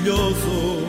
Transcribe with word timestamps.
maravilhoso. 0.00 0.88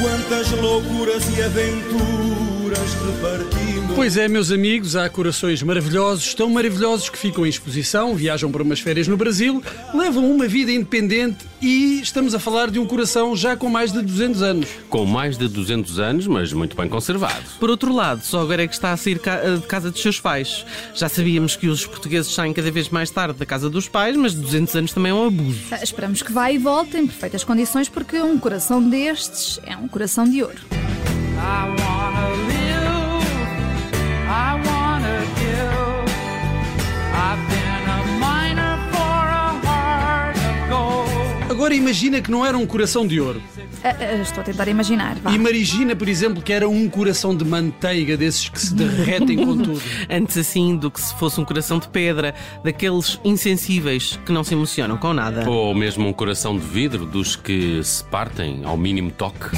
Quantas 0.00 0.50
loucuras 0.52 1.24
e 1.36 1.42
aventuras 1.42 2.94
repartimos. 3.06 3.63
Pois 3.94 4.16
é, 4.16 4.26
meus 4.28 4.50
amigos, 4.50 4.96
há 4.96 5.08
corações 5.08 5.62
maravilhosos, 5.62 6.34
tão 6.34 6.50
maravilhosos 6.50 7.08
que 7.08 7.16
ficam 7.16 7.46
em 7.46 7.48
exposição, 7.48 8.14
viajam 8.14 8.50
para 8.50 8.62
umas 8.62 8.80
férias 8.80 9.06
no 9.08 9.16
Brasil, 9.16 9.62
levam 9.94 10.28
uma 10.30 10.46
vida 10.48 10.70
independente 10.72 11.46
e 11.62 12.00
estamos 12.02 12.34
a 12.34 12.40
falar 12.40 12.70
de 12.70 12.78
um 12.78 12.86
coração 12.86 13.34
já 13.36 13.56
com 13.56 13.68
mais 13.70 13.92
de 13.92 14.02
200 14.02 14.42
anos. 14.42 14.68
Com 14.90 15.06
mais 15.06 15.38
de 15.38 15.48
200 15.48 15.98
anos, 16.00 16.26
mas 16.26 16.52
muito 16.52 16.76
bem 16.76 16.88
conservado. 16.88 17.44
Por 17.60 17.70
outro 17.70 17.94
lado, 17.94 18.22
só 18.24 18.40
agora 18.42 18.64
é 18.64 18.66
que 18.66 18.74
está 18.74 18.92
a 18.92 18.96
sair 18.96 19.18
ca- 19.20 19.40
de 19.56 19.66
casa 19.66 19.90
dos 19.92 20.02
seus 20.02 20.20
pais. 20.20 20.66
Já 20.92 21.08
sabíamos 21.08 21.54
que 21.56 21.68
os 21.68 21.86
portugueses 21.86 22.34
saem 22.34 22.52
cada 22.52 22.70
vez 22.72 22.88
mais 22.90 23.10
tarde 23.10 23.38
da 23.38 23.46
casa 23.46 23.70
dos 23.70 23.88
pais, 23.88 24.16
mas 24.16 24.34
200 24.34 24.74
anos 24.74 24.92
também 24.92 25.12
é 25.12 25.14
um 25.14 25.26
abuso. 25.26 25.60
Ah, 25.70 25.82
Esperamos 25.82 26.20
que 26.20 26.32
vá 26.32 26.50
e 26.50 26.58
volte 26.58 26.96
em 26.98 27.06
perfeitas 27.06 27.44
condições, 27.44 27.88
porque 27.88 28.20
um 28.20 28.38
coração 28.38 28.82
destes 28.86 29.60
é 29.64 29.76
um 29.76 29.86
coração 29.88 30.24
de 30.28 30.42
ouro. 30.42 30.58
Agora 41.64 41.76
imagina 41.76 42.20
que 42.20 42.30
não 42.30 42.44
era 42.44 42.58
um 42.58 42.66
coração 42.66 43.06
de 43.06 43.18
ouro. 43.18 43.42
Ah, 43.82 43.96
ah, 43.98 44.14
estou 44.16 44.42
a 44.42 44.44
tentar 44.44 44.68
imaginar. 44.68 45.14
Vá. 45.14 45.32
Imagina, 45.32 45.96
por 45.96 46.10
exemplo, 46.10 46.42
que 46.42 46.52
era 46.52 46.68
um 46.68 46.90
coração 46.90 47.34
de 47.34 47.42
manteiga, 47.42 48.18
desses 48.18 48.50
que 48.50 48.60
se 48.60 48.74
derretem 48.74 49.46
com 49.46 49.56
tudo. 49.56 49.80
Antes 50.10 50.36
assim 50.36 50.76
do 50.76 50.90
que 50.90 51.00
se 51.00 51.14
fosse 51.14 51.40
um 51.40 51.44
coração 51.46 51.78
de 51.78 51.88
pedra, 51.88 52.34
daqueles 52.62 53.18
insensíveis 53.24 54.20
que 54.26 54.30
não 54.30 54.44
se 54.44 54.52
emocionam 54.52 54.98
com 54.98 55.14
nada. 55.14 55.48
Ou 55.48 55.74
mesmo 55.74 56.06
um 56.06 56.12
coração 56.12 56.54
de 56.54 56.66
vidro 56.66 57.06
dos 57.06 57.34
que 57.34 57.82
se 57.82 58.04
partem 58.04 58.60
ao 58.66 58.76
mínimo 58.76 59.10
toque. 59.10 59.48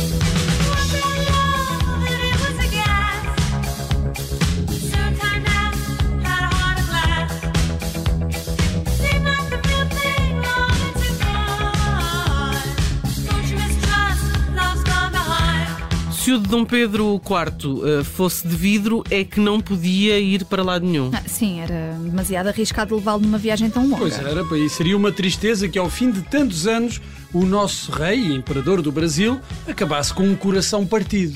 Se 16.37 16.41
o 16.41 16.43
de 16.43 16.51
Dom 16.51 16.67
Pedro 16.67 17.19
IV 17.25 17.83
eh, 17.83 18.05
fosse 18.05 18.47
de 18.47 18.55
vidro, 18.55 19.03
é 19.11 19.25
que 19.25 19.41
não 19.41 19.59
podia 19.59 20.21
ir 20.21 20.45
para 20.45 20.63
lado 20.63 20.85
nenhum. 20.85 21.11
Ah, 21.15 21.23
sim, 21.27 21.61
era 21.61 21.97
demasiado 21.99 22.49
arriscado 22.49 22.95
levá-lo 22.95 23.23
numa 23.23 23.39
viagem 23.39 23.71
tão 23.71 23.85
longa. 23.85 23.97
Pois 23.97 24.19
era, 24.19 24.43
e 24.59 24.69
seria 24.69 24.99
uma 24.99 25.11
tristeza 25.11 25.67
que 25.67 25.79
ao 25.79 25.89
fim 25.89 26.11
de 26.11 26.21
tantos 26.21 26.67
anos 26.67 27.01
o 27.33 27.47
nosso 27.47 27.91
rei 27.91 28.19
e 28.19 28.35
imperador 28.35 28.83
do 28.83 28.93
Brasil 28.93 29.41
acabasse 29.67 30.13
com 30.13 30.25
um 30.25 30.37
coração 30.37 30.87
partido. 30.87 31.35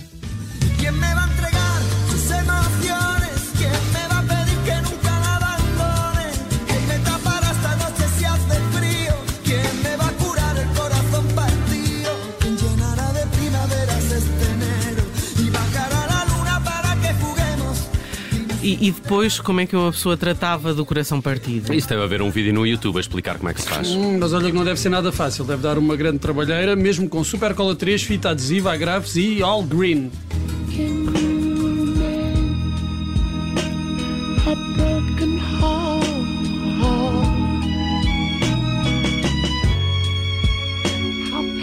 E, 18.71 18.87
e 18.87 18.91
depois, 18.93 19.41
como 19.41 19.61
é 19.61 19.67
que 19.67 19.75
uma 19.75 19.91
pessoa 19.91 20.17
tratava 20.17 20.73
do 20.73 20.87
coração 20.87 21.21
partido? 21.21 21.75
Isto 21.75 21.89
deve 21.89 22.05
haver 22.05 22.23
um 22.23 22.31
vídeo 22.31 22.55
no 22.55 22.65
YouTube 22.65 22.99
a 22.99 23.01
explicar 23.01 23.37
como 23.37 23.49
é 23.49 23.55
que 23.55 23.61
se 23.61 23.69
faz. 23.69 23.89
Hum, 23.89 24.19
mas 24.21 24.33
olha 24.33 24.47
que 24.47 24.57
não 24.57 24.65
deve 24.65 24.79
ser 24.79 24.91
nada 24.91 25.11
fácil, 25.11 25.45
deve 25.45 25.61
dar 25.61 25.77
uma 25.77 25.97
grande 25.97 26.21
trabalheira, 26.21 26.77
mesmo 26.77 27.09
com 27.09 27.25
super 27.25 27.53
cola 27.53 27.75
3, 27.75 28.01
fita 28.01 28.31
adesiva, 28.31 28.73
agraves 28.73 29.17
e 29.17 29.43
all 29.43 29.65
green. 29.65 30.13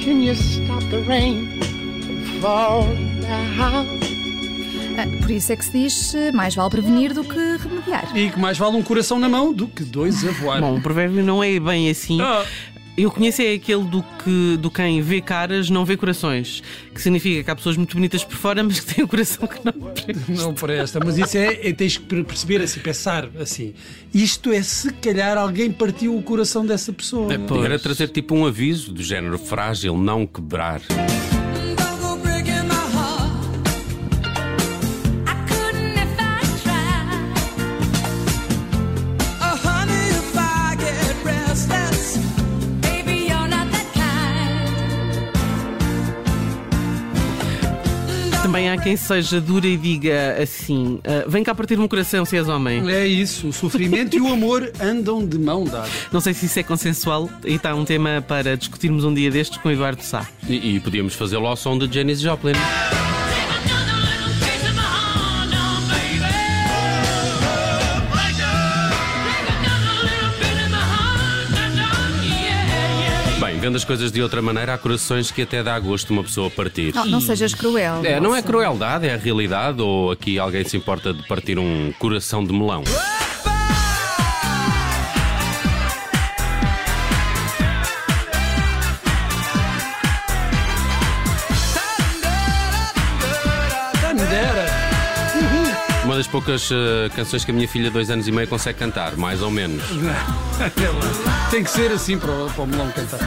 can 0.04 0.22
you 0.22 0.34
stop 0.36 0.82
the 0.90 1.02
rain 1.02 1.60
from 1.60 2.42
falling 2.42 3.20
down? 3.20 4.07
Ah, 4.98 5.06
por 5.22 5.30
isso 5.30 5.54
é 5.54 5.56
que 5.56 5.64
se 5.64 5.72
diz 5.72 6.16
eh, 6.16 6.32
mais 6.32 6.56
vale 6.56 6.72
prevenir 6.72 7.14
do 7.14 7.24
que 7.24 7.38
remediar. 7.38 8.18
E 8.18 8.32
que 8.32 8.40
mais 8.40 8.58
vale 8.58 8.76
um 8.76 8.82
coração 8.82 9.20
na 9.20 9.30
mão 9.30 9.54
do 9.54 9.68
que 9.68 9.84
dois 9.84 10.26
a 10.28 10.32
voar. 10.32 10.60
Bom, 10.60 10.76
o 10.78 10.82
provérbio 10.82 11.24
não 11.24 11.44
é 11.44 11.60
bem 11.60 11.88
assim. 11.88 12.20
Ah. 12.20 12.44
Eu 12.98 13.12
conheço 13.12 13.44
é 13.44 13.54
aquele 13.54 13.84
do 13.84 14.02
que 14.02 14.58
do 14.58 14.72
quem 14.72 15.00
vê 15.04 15.22
caras 15.22 15.70
não 15.70 15.86
vê 15.86 15.96
corações, 15.96 16.64
que 16.96 17.00
significa 17.00 17.44
que 17.44 17.52
há 17.52 17.56
pessoas 17.56 17.78
muito 17.78 17.96
bonitas 17.96 18.24
por 18.24 18.36
fora, 18.36 18.64
mas 18.64 18.80
que 18.80 18.96
têm 18.96 19.06
o 19.06 19.08
coração 19.08 19.46
que 19.46 19.60
não 19.64 19.72
presta. 19.72 20.32
Não 20.34 20.54
presta, 20.56 21.00
mas 21.06 21.16
isso 21.16 21.38
é, 21.38 21.70
é 21.70 21.74
tens 21.74 22.00
que 22.00 22.24
perceber 22.24 22.64
assim, 22.64 22.80
pensar 22.80 23.30
assim. 23.40 23.76
Isto 24.12 24.52
é 24.52 24.64
se 24.64 24.92
calhar 24.94 25.38
alguém 25.38 25.72
partiu 25.72 26.18
o 26.18 26.24
coração 26.24 26.66
dessa 26.66 26.92
pessoa. 26.92 27.32
É, 27.32 27.64
Era 27.64 27.78
trazer 27.78 28.08
tipo 28.08 28.34
um 28.34 28.48
aviso 28.48 28.92
do 28.92 29.04
género 29.04 29.38
frágil, 29.38 29.96
não 29.96 30.26
quebrar. 30.26 30.82
Quem 48.88 48.96
seja 48.96 49.42
dura 49.42 49.68
e 49.68 49.76
diga 49.76 50.42
assim: 50.42 51.02
"Ah, 51.04 51.26
vem 51.28 51.44
cá 51.44 51.54
partir-me 51.54 51.84
o 51.84 51.90
coração 51.90 52.24
se 52.24 52.38
és 52.38 52.48
homem. 52.48 52.90
É 52.90 53.06
isso, 53.06 53.50
o 53.50 53.52
sofrimento 53.52 54.16
e 54.16 54.22
o 54.22 54.32
amor 54.32 54.72
andam 54.80 55.26
de 55.26 55.38
mão 55.38 55.66
dada. 55.66 55.90
Não 56.10 56.22
sei 56.22 56.34
se 56.34 56.46
isso 56.46 56.58
é 56.58 56.64
consensual 56.64 57.30
e 57.44 57.56
está 57.56 57.76
um 57.76 57.84
tema 57.84 58.24
para 58.26 58.56
discutirmos 58.56 59.04
um 59.04 59.14
dia 59.14 59.30
destes 59.30 59.58
com 59.58 59.68
o 59.68 59.72
Eduardo 59.74 60.02
Sá. 60.02 60.26
E, 60.48 60.76
e 60.76 60.80
podíamos 60.80 61.16
fazê-lo 61.16 61.48
ao 61.48 61.58
som 61.58 61.78
de 61.78 61.94
Janis 61.94 62.22
Joplin. 62.22 62.54
Vendo 73.68 73.76
as 73.76 73.84
coisas 73.84 74.14
de 74.14 74.22
outra 74.22 74.42
maneira, 74.42 74.74
há 74.74 74.78
corações 74.78 75.30
que 75.30 75.42
até 75.42 75.62
dá 75.62 75.78
gosto 75.78 76.12
uma 76.12 76.24
pessoa 76.24 76.50
partir. 76.50 76.96
Não, 76.96 77.06
não 77.06 77.20
sejas 77.20 77.54
cruel. 77.54 78.02
É, 78.06 78.18
não 78.18 78.34
é 78.34 78.42
crueldade, 78.42 79.06
é 79.06 79.14
a 79.14 79.18
realidade, 79.18 79.82
ou 79.82 80.10
aqui 80.10 80.40
alguém 80.40 80.64
se 80.64 80.78
importa 80.78 81.14
de 81.14 81.22
partir 81.28 81.60
um 81.60 81.92
coração 82.00 82.46
de 82.46 82.54
melão? 82.54 82.84
Das 96.18 96.26
poucas 96.28 96.70
eh, 96.72 97.10
canções 97.16 97.46
que 97.46 97.52
a 97.52 97.54
minha 97.54 97.68
filha, 97.68 97.92
dois 97.92 98.10
anos 98.10 98.28
e 98.28 98.32
meio, 98.32 98.48
consegue 98.48 98.80
cantar, 98.80 99.16
mais 99.16 99.42
ou 99.42 99.52
menos. 99.52 99.84
Tem 101.52 101.64
que 101.64 101.70
ser 101.70 101.92
assim 101.92 102.18
para 102.18 102.32
o, 102.32 102.50
para 102.50 102.64
o 102.64 102.68
melão 102.68 102.90
cantar. 102.92 103.20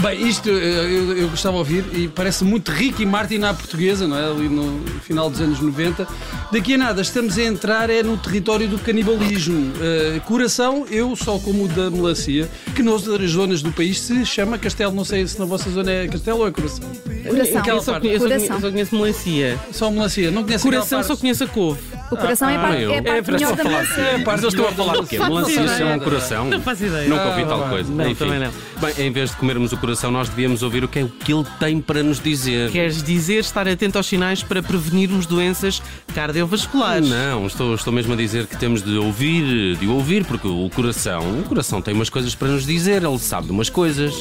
Bem, 0.00 0.28
isto 0.28 0.48
eh, 0.48 0.52
eu, 0.52 1.16
eu 1.16 1.28
gostava 1.28 1.54
de 1.54 1.58
ouvir 1.58 1.84
e 1.92 2.06
parece 2.08 2.44
muito 2.44 2.70
Ricky 2.70 3.04
Martin 3.04 3.42
à 3.42 3.52
portuguesa, 3.52 4.06
não 4.06 4.16
é? 4.16 4.30
Ali 4.30 4.48
no 4.48 4.80
final 5.00 5.28
dos 5.28 5.40
anos 5.40 5.58
90. 5.60 6.06
Daqui 6.52 6.74
a 6.74 6.78
nada 6.78 7.02
estamos 7.02 7.36
a 7.36 7.42
entrar 7.42 7.90
é 7.90 8.02
no 8.02 8.16
território 8.16 8.68
do 8.68 8.78
canibalismo. 8.78 9.72
Eh, 9.80 10.20
coração, 10.24 10.86
eu 10.90 11.16
só 11.16 11.38
como 11.40 11.64
o 11.64 11.68
da 11.68 11.90
melancia, 11.90 12.48
que 12.74 12.82
nas 12.82 13.06
outras 13.08 13.30
zonas 13.32 13.60
do 13.62 13.72
país 13.72 14.00
se 14.00 14.24
chama 14.24 14.56
castelo. 14.56 14.94
Não 14.94 15.04
sei 15.04 15.26
se 15.26 15.38
na 15.38 15.44
vossa 15.44 15.68
zona 15.70 15.90
é 15.90 16.06
castelo 16.06 16.38
ou 16.40 16.46
é 16.48 16.52
coração. 16.52 16.88
Coração. 17.28 17.62
Eu 17.66 17.82
só, 17.82 17.98
conheço, 18.00 18.24
eu 18.24 18.28
só 18.28 18.28
Coração. 18.28 18.30
conheço- 18.30 18.52
eu 18.52 18.60
só 18.60 18.70
conheço 18.70 18.94
melancia. 18.94 19.58
Só 19.72 19.90
melancia. 19.90 20.30
Não 20.30 20.44
conhece 20.44 20.62
Coração 20.64 21.02
só 21.02 21.16
conheço 21.16 21.42
a 21.44 21.48
couve. 21.48 21.80
O 22.10 22.16
coração 22.16 22.48
é 22.48 22.56
parte, 22.58 22.82
eu. 22.82 22.92
é 22.92 22.98
a 22.98 23.02
parte 23.02 23.08
É, 23.18 23.22
parece 23.22 23.32
melhor 23.32 23.56
da 23.56 23.64
melancia. 23.64 24.02
É 24.02 24.18
Mas 24.18 24.42
eles 24.42 24.54
estão 24.54 24.68
a 24.68 24.72
falar 24.72 24.98
o 24.98 25.06
quê? 25.06 25.18
Melancia 25.18 25.60
é 25.60 25.94
um 25.94 25.98
coração? 26.00 26.44
Não 26.46 26.60
faço 26.60 26.84
ideia. 26.84 27.08
Nunca 27.08 27.24
ouvi 27.28 27.42
Ah, 27.42 27.46
tal 27.46 27.68
coisa. 27.68 27.92
Não, 27.92 28.04
Enfim. 28.08 28.14
também 28.24 28.38
não. 28.40 28.52
Bem, 28.80 29.06
em 29.06 29.10
vez 29.10 29.30
de 29.30 29.36
comermos 29.36 29.72
o 29.72 29.76
coração, 29.76 30.10
nós 30.10 30.28
devíamos 30.28 30.62
ouvir 30.62 30.84
o 30.84 30.88
que 30.88 30.98
é 31.00 31.02
o 31.04 31.08
que 31.08 31.32
ele 31.32 31.44
tem 31.58 31.80
para 31.80 32.02
nos 32.02 32.20
dizer. 32.20 32.70
Queres 32.70 33.02
dizer 33.02 33.40
estar 33.40 33.66
atento 33.66 33.98
aos 33.98 34.06
sinais 34.06 34.42
para 34.42 34.62
prevenirmos 34.62 35.26
doenças 35.26 35.82
cardiovasculares? 36.14 37.08
Não, 37.08 37.46
estou, 37.46 37.74
estou 37.74 37.92
mesmo 37.92 38.12
a 38.12 38.16
dizer 38.16 38.46
que 38.46 38.56
temos 38.56 38.82
de 38.82 38.96
ouvir, 38.96 39.76
de 39.76 39.86
ouvir, 39.88 40.24
porque 40.24 40.46
o 40.46 40.70
coração, 40.74 41.40
o 41.40 41.42
coração 41.44 41.80
tem 41.82 41.94
umas 41.94 42.08
coisas 42.10 42.34
para 42.34 42.48
nos 42.48 42.66
dizer, 42.66 43.02
ele 43.02 43.18
sabe 43.18 43.46
de 43.46 43.52
umas 43.52 43.68
coisas. 43.70 44.14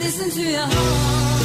Listen 0.00 0.28
to 0.30 0.40
your 0.40 0.58
heart 0.60 1.37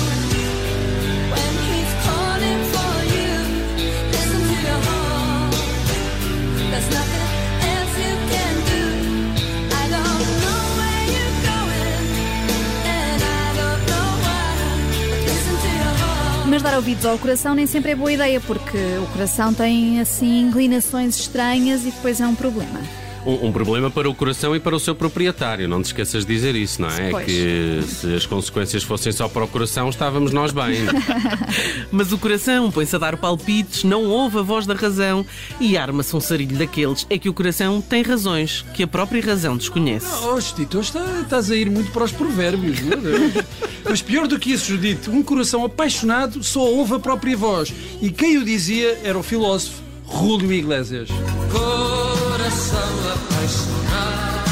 dar 16.62 16.76
ouvidos 16.76 17.06
ao 17.06 17.18
coração 17.18 17.56
nem 17.56 17.66
sempre 17.66 17.92
é 17.92 17.96
boa 17.96 18.12
ideia, 18.12 18.40
porque 18.40 18.78
o 19.02 19.06
coração 19.08 19.54
tem 19.54 20.00
assim 20.00 20.42
inclinações 20.48 21.18
estranhas 21.20 21.82
e 21.82 21.92
depois 21.92 22.22
é 22.22 22.28
um 22.28 22.36
problema. 22.36 22.80
Um, 23.26 23.48
um 23.48 23.52
problema 23.54 23.90
para 23.90 24.10
o 24.10 24.14
coração 24.14 24.54
e 24.56 24.60
para 24.60 24.76
o 24.76 24.80
seu 24.80 24.94
proprietário. 24.94 25.68
Não 25.68 25.82
te 25.82 25.86
esqueças 25.86 26.26
de 26.26 26.34
dizer 26.34 26.56
isso, 26.56 26.82
não 26.82 26.90
é? 26.90 27.10
Pois. 27.10 27.26
Que 27.26 27.80
se 27.88 28.14
as 28.16 28.26
consequências 28.26 28.84
fossem 28.84 29.12
só 29.14 29.28
para 29.30 29.46
o 29.46 29.48
coração, 29.48 29.90
estávamos 29.90 30.32
nós 30.34 30.52
bem. 30.52 30.76
Mas 31.92 32.12
o 32.12 32.18
coração 32.18 32.70
põe-se 32.70 32.96
a 32.96 33.00
dar 33.00 33.16
palpites, 33.18 33.84
não 33.86 34.04
ouve 34.06 34.40
a 34.40 34.42
voz 34.42 34.66
da 34.66 34.74
razão 34.74 35.26
e 35.60 35.78
arma-se 35.78 36.14
um 36.16 36.20
sarilho 36.20 36.58
daqueles. 36.58 37.08
É 37.10 37.18
que 37.18 37.30
o 37.30 37.34
coração 37.34 37.80
tem 37.82 38.04
razões 38.04 38.64
que 38.74 38.84
a 38.84 38.88
própria 38.88 39.22
razão 39.24 39.56
desconhece. 39.58 40.08
Oh, 40.26 40.40
Judito, 40.40 40.78
hoje 40.80 40.90
está- 40.90 41.22
estás 41.22 41.50
a 41.50 41.56
ir 41.56 41.70
muito 41.70 41.92
para 41.92 42.04
os 42.04 42.12
provérbios, 42.12 42.80
meu 42.82 42.98
Deus. 43.00 43.34
Mas 43.94 44.02
pior 44.02 44.28
do 44.28 44.40
que 44.40 44.52
isso, 44.52 44.70
Judito, 44.70 45.12
um 45.12 45.22
coração 45.22 45.64
apaixonado 45.64 46.44
só 46.44 46.62
ouve 46.62 46.96
a 46.96 47.00
própria 47.00 47.38
voz. 47.38 47.72
E 48.02 48.10
quem 48.10 48.40
o 48.40 48.44
dizia 48.44 49.00
era 49.04 49.16
o 49.16 49.22
filósofo 49.22 49.84
Rúlio 50.04 50.52
Iglesias. 50.52 51.10
Coração 51.52 52.80
apaixonado, 53.14 54.50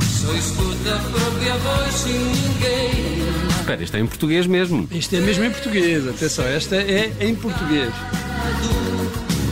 só 0.00 0.32
escuta 0.32 0.94
a 0.94 0.98
própria 1.10 1.56
voz 1.58 1.94
sem 1.94 2.14
ninguém. 2.14 3.22
Espera, 3.60 3.82
isto 3.82 3.96
é 3.98 4.00
em 4.00 4.06
português 4.06 4.46
mesmo. 4.46 4.88
Isto 4.90 5.14
é 5.14 5.20
mesmo 5.20 5.44
em 5.44 5.50
português, 5.50 6.08
atenção, 6.08 6.46
esta 6.46 6.76
é 6.76 7.12
em 7.20 7.34
português. 7.34 7.92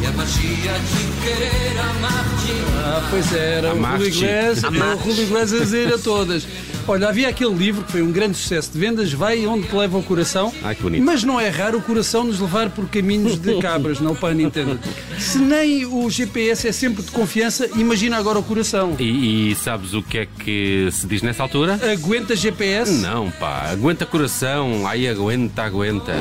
E 0.00 0.06
a 0.06 0.12
magia 0.12 0.72
de 0.72 1.22
querer 1.22 1.78
amar-te. 1.78 2.52
Ah, 2.82 3.06
pois 3.10 3.30
era, 3.34 3.74
o. 3.74 3.82
Rúlio 3.82 4.06
Iglesias, 4.06 4.64
era 4.64 4.94
o 4.94 4.96
Rúlio 4.96 5.22
Iglesias 5.22 5.60
a 5.60 5.64
dizer 5.64 5.92
a 5.92 5.98
todas. 5.98 6.46
Olha, 6.88 7.08
havia 7.08 7.28
aquele 7.28 7.54
livro 7.54 7.84
que 7.84 7.92
foi 7.92 8.02
um 8.02 8.10
grande 8.10 8.36
sucesso 8.36 8.72
de 8.72 8.78
vendas, 8.78 9.12
Vai 9.12 9.46
onde 9.46 9.66
te 9.68 9.74
leva 9.76 9.98
o 9.98 10.02
coração. 10.02 10.52
Ai, 10.62 10.74
que 10.74 10.82
bonito. 10.82 11.04
Mas 11.04 11.22
não 11.24 11.38
é 11.40 11.48
raro 11.48 11.78
o 11.78 11.82
coração 11.82 12.24
nos 12.24 12.40
levar 12.40 12.70
por 12.70 12.88
caminhos 12.88 13.38
de 13.38 13.58
cabras, 13.60 14.00
não 14.00 14.14
para 14.14 14.34
Nintendo. 14.34 14.78
Se 15.18 15.38
nem 15.38 15.84
o 15.84 16.08
GPS 16.08 16.68
é 16.68 16.72
sempre 16.72 17.02
de 17.02 17.10
confiança, 17.10 17.68
imagina 17.76 18.16
agora 18.16 18.38
o 18.38 18.42
coração. 18.42 18.96
E, 18.98 19.50
e 19.50 19.54
sabes 19.54 19.94
o 19.94 20.02
que 20.02 20.18
é 20.18 20.26
que 20.26 20.88
se 20.92 21.06
diz 21.06 21.22
nessa 21.22 21.42
altura? 21.42 21.78
Aguenta 21.92 22.34
GPS? 22.34 22.92
Não, 22.92 23.30
pá, 23.30 23.68
aguenta 23.70 24.06
coração, 24.06 24.86
ai 24.86 25.06
aguenta, 25.06 25.62
aguenta. 25.62 26.14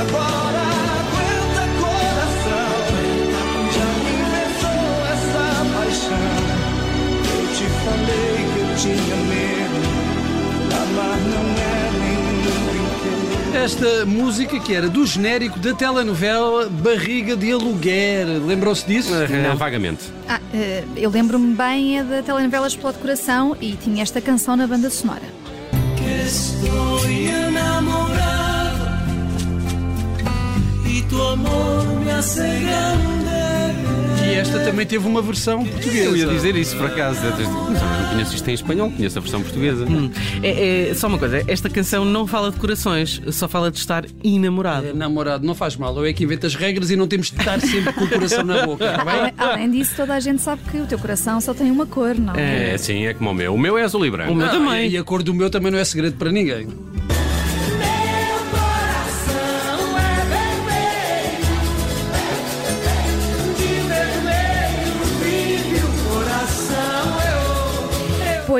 Agora 0.00 0.63
Esta 13.64 14.04
música 14.04 14.60
que 14.60 14.74
era 14.74 14.90
do 14.90 15.06
genérico 15.06 15.58
da 15.58 15.72
telenovela 15.72 16.68
Barriga 16.68 17.34
de 17.34 17.50
Aluguer. 17.50 18.26
Lembram-se 18.44 18.86
disso? 18.86 19.08
Ah, 19.14 19.54
Vagamente. 19.54 20.04
Ah, 20.28 20.38
eh, 20.52 20.84
eu 20.94 21.08
lembro-me 21.08 21.54
bem 21.54 21.98
é 21.98 22.04
da 22.04 22.22
telenovela 22.22 22.66
Explode 22.66 22.98
Coração 22.98 23.56
e 23.62 23.72
tinha 23.72 24.02
esta 24.02 24.20
canção 24.20 24.54
na 24.54 24.66
banda 24.66 24.90
sonora. 24.90 25.22
Que 25.96 26.26
estou 26.26 27.06
enamorado 27.06 28.84
y 30.86 31.00
tu 31.08 31.22
amor 31.22 31.86
me 32.04 32.10
hace 32.10 32.40
grande. 32.42 33.33
E 34.26 34.34
esta 34.34 34.58
também 34.60 34.86
teve 34.86 35.06
uma 35.06 35.20
versão 35.22 35.64
portuguesa. 35.64 36.04
Eu 36.08 36.16
ia 36.16 36.26
dizer 36.26 36.56
isso 36.56 36.76
por 36.76 36.86
acaso. 36.86 37.20
Não 37.22 38.08
conheço 38.10 38.34
isto 38.34 38.48
em 38.48 38.54
espanhol, 38.54 38.90
conheço 38.90 39.18
a 39.18 39.20
versão 39.20 39.42
portuguesa. 39.42 39.86
É, 40.42 40.90
é- 40.90 40.94
só 40.94 41.06
uma 41.08 41.18
coisa, 41.18 41.42
esta 41.46 41.68
canção 41.68 42.04
não 42.04 42.26
fala 42.26 42.50
de 42.50 42.58
corações, 42.58 43.20
só 43.30 43.48
fala 43.48 43.70
de 43.70 43.78
estar 43.78 44.04
enamorado. 44.22 44.86
É, 44.88 44.92
namorado, 44.92 45.46
não 45.46 45.54
faz 45.54 45.76
mal. 45.76 45.96
Eu 45.96 46.04
é 46.06 46.12
que 46.12 46.24
invento 46.24 46.46
as 46.46 46.54
regras 46.54 46.90
e 46.90 46.96
não 46.96 47.06
temos 47.06 47.30
de 47.30 47.38
estar 47.38 47.60
sempre 47.60 47.92
com 47.92 48.04
o 48.04 48.08
coração 48.08 48.44
na 48.44 48.66
boca, 48.66 48.84
está 48.84 49.04
bem? 49.04 49.14
Além, 49.14 49.32
além 49.38 49.70
disso, 49.70 49.94
toda 49.96 50.14
a 50.14 50.20
gente 50.20 50.40
sabe 50.42 50.62
que 50.70 50.78
o 50.78 50.86
teu 50.86 50.98
coração 50.98 51.40
só 51.40 51.52
tem 51.54 51.70
uma 51.70 51.86
cor, 51.86 52.14
não 52.18 52.34
é? 52.34 52.74
É, 52.74 52.78
sim, 52.78 53.06
é 53.06 53.14
como 53.14 53.30
o 53.30 53.34
meu. 53.34 53.54
O 53.54 53.58
meu 53.58 53.76
é 53.78 53.82
azul 53.84 54.04
e 54.06 54.10
branco. 54.10 54.32
O 54.32 54.34
meu 54.34 54.46
Ah, 54.46 54.50
também. 54.50 54.90
E 54.90 54.96
a 54.98 55.04
cor 55.04 55.22
do 55.22 55.34
meu 55.34 55.50
também 55.50 55.70
não 55.70 55.78
é 55.78 55.84
segredo 55.84 56.16
para 56.16 56.30
ninguém. 56.30 56.68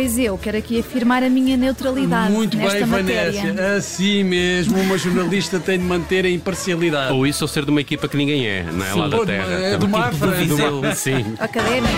Pois 0.05 0.19
eu 0.19 0.37
quero 0.37 0.59
aqui 0.59 0.81
afirmar 0.81 1.23
a 1.23 1.31
minha 1.31 1.57
neutralidade 1.57 2.31
Muito 2.31 2.59
nesta 2.59 2.81
bem, 2.81 2.87
matéria. 2.87 3.41
Vanessa. 3.41 3.77
Assim 3.77 4.23
mesmo, 4.23 4.79
uma 4.79 4.99
jornalista 4.99 5.59
tem 5.59 5.79
de 5.79 5.85
manter 5.87 6.27
a 6.27 6.29
imparcialidade. 6.29 7.15
Ou 7.15 7.27
isso 7.27 7.43
ou 7.43 7.49
ser 7.49 7.65
de 7.65 7.71
uma 7.71 7.81
equipa 7.81 8.07
que 8.07 8.15
ninguém 8.15 8.47
é, 8.47 8.65
não 8.71 8.85
é? 8.85 8.93
Lá 8.93 9.09
da 9.09 9.25
terra. 9.25 9.51
é 9.51 9.79
do 9.79 9.89
Mafra. 9.89 10.27
Do 10.29 10.37
Viseu. 10.37 10.73
Mafra, 10.83 10.95
Sim. 10.95 11.35
Académica. 11.41 11.89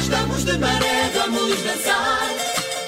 Estamos 0.00 0.44
de 0.44 0.58
maré, 0.58 1.10
vamos 1.14 1.62
dançar. 1.62 2.28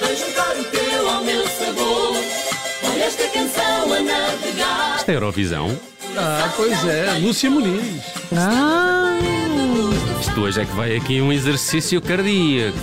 Vem 0.00 0.16
juntar 0.16 0.56
o 0.58 0.64
teu 0.64 1.10
ao 1.10 1.22
meu 1.22 1.46
sabor. 1.46 2.16
Olha 2.90 3.04
esta 3.04 3.28
canção 3.28 3.92
a 3.92 4.00
navegar. 4.02 4.96
Isto 4.96 5.08
é 5.10 5.14
Eurovisão. 5.14 5.78
Ah, 6.16 6.52
pois 6.56 6.84
é, 6.88 7.18
Lúcia 7.20 7.48
Muniz. 7.48 8.02
Ah, 8.36 9.16
Isto 10.20 10.40
hoje 10.40 10.60
é 10.60 10.64
que 10.64 10.72
vai 10.74 10.96
aqui 10.96 11.20
um 11.20 11.32
exercício 11.32 12.00
cardíaco. 12.02 12.76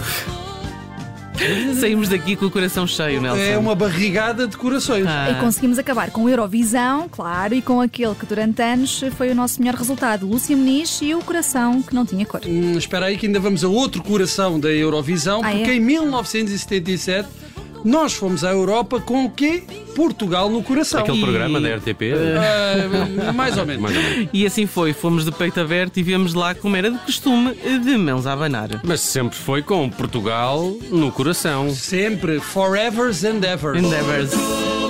saímos 1.79 2.09
daqui 2.09 2.35
com 2.35 2.45
o 2.45 2.51
coração 2.51 2.85
cheio, 2.87 3.21
Nelson. 3.21 3.39
É 3.41 3.57
uma 3.57 3.75
barrigada 3.75 4.47
de 4.47 4.57
corações. 4.57 5.05
Ah. 5.07 5.31
E 5.31 5.35
conseguimos 5.41 5.77
acabar 5.79 6.11
com 6.11 6.23
o 6.23 6.29
Eurovisão, 6.29 7.07
claro, 7.09 7.53
e 7.53 7.61
com 7.61 7.81
aquele 7.81 8.15
que 8.15 8.25
durante 8.25 8.61
anos 8.61 9.03
foi 9.17 9.29
o 9.31 9.35
nosso 9.35 9.61
melhor 9.61 9.75
resultado, 9.75 10.25
Lúcia 10.27 10.55
Muniz 10.55 10.99
e 11.01 11.13
o 11.13 11.19
coração 11.19 11.81
que 11.81 11.93
não 11.93 12.05
tinha 12.05 12.25
cor. 12.25 12.41
Hum, 12.45 12.77
espera 12.77 13.07
aí 13.07 13.17
que 13.17 13.25
ainda 13.27 13.39
vamos 13.39 13.63
a 13.63 13.67
outro 13.67 14.01
coração 14.03 14.59
da 14.59 14.69
Eurovisão, 14.71 15.41
Ah, 15.43 15.51
porque 15.51 15.71
é? 15.71 15.75
em 15.75 15.79
1977 15.79 17.27
nós 17.83 18.13
fomos 18.13 18.43
à 18.43 18.51
Europa 18.51 18.99
com 18.99 19.25
o 19.25 19.29
quê? 19.29 19.63
Portugal 19.95 20.49
no 20.49 20.63
coração. 20.63 21.01
Aquele 21.01 21.19
E- 21.19 21.21
programa 21.21 21.61
da 21.61 21.75
RTP. 21.75 22.01
Mais 23.35 23.57
ou 23.57 23.65
menos. 23.65 23.81
Mais 23.81 23.95
ou 23.95 24.01
menos. 24.03 24.29
E 24.33 24.45
assim 24.45 24.65
foi, 24.65 24.93
fomos 24.93 25.25
de 25.25 25.31
peito 25.31 25.59
aberto 25.59 25.97
e 25.97 26.03
viemos 26.03 26.33
lá, 26.33 26.55
como 26.55 26.75
era 26.75 26.89
de 26.89 26.97
costume, 26.99 27.53
de 27.53 27.97
mãos 27.97 28.25
a 28.25 28.33
abanar. 28.33 28.69
Mas 28.83 29.01
sempre 29.01 29.37
foi 29.37 29.61
com 29.61 29.89
Portugal 29.89 30.73
no 30.89 31.11
coração. 31.11 31.69
Sempre, 31.73 32.39
forevers 32.39 33.23
and 33.23 33.41
ever. 33.43 33.75
Endeavors. 33.75 34.31
Portugal 34.31 34.82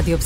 Radio. 0.00 0.20